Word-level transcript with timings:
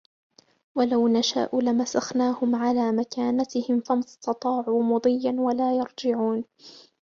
ولو 0.77 1.07
نشاء 1.07 1.59
لمسخناهم 1.61 2.55
على 2.55 2.91
مكانتهم 2.91 3.79
فما 3.79 3.99
استطاعوا 3.99 4.83
مضيا 4.83 5.31
ولا 5.39 5.77
يرجعون 5.77 6.43